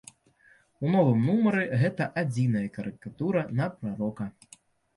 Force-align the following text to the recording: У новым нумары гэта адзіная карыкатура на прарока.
У 0.85 0.93
новым 0.95 1.19
нумары 1.27 1.67
гэта 1.83 2.09
адзіная 2.23 2.65
карыкатура 2.81 3.47
на 3.63 3.71
прарока. 3.79 4.31